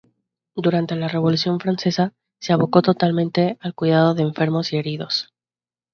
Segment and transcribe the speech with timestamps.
[0.55, 5.31] Durante la Revolución francesa, se abocó totalmente al cuidado de enfermos y heridos.